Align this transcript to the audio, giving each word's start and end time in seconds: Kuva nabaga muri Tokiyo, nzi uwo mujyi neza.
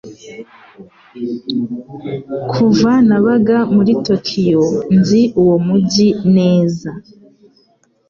Kuva 2.51 2.91
nabaga 3.07 3.57
muri 3.75 3.91
Tokiyo, 4.07 4.63
nzi 4.97 5.21
uwo 5.41 5.55
mujyi 5.67 6.07
neza. 6.35 6.89